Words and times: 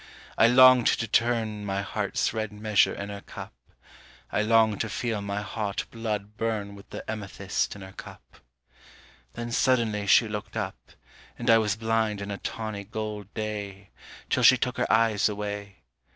I 0.35 0.47
longed 0.47 0.87
to 0.87 1.07
turn 1.07 1.63
My 1.63 1.83
heart's 1.83 2.33
red 2.33 2.51
measure 2.51 2.95
in 2.95 3.09
her 3.09 3.21
cup, 3.21 3.53
I 4.31 4.41
longed 4.41 4.81
to 4.81 4.89
feel 4.89 5.21
my 5.21 5.43
hot 5.43 5.85
blood 5.91 6.37
burn 6.37 6.73
With 6.73 6.89
the 6.89 7.07
amethyst 7.07 7.75
in 7.75 7.83
her 7.83 7.91
cup. 7.91 8.37
Then 9.33 9.51
suddenly 9.51 10.07
she 10.07 10.27
looked 10.27 10.57
up, 10.57 10.93
And 11.37 11.51
I 11.51 11.59
was 11.59 11.75
blind 11.75 12.19
in 12.19 12.31
a 12.31 12.39
tawny 12.39 12.83
gold 12.83 13.31
day, 13.35 13.91
Till 14.27 14.41
she 14.41 14.57
took 14.57 14.77
her 14.77 14.91
eyes 14.91 15.29
away. 15.29 15.83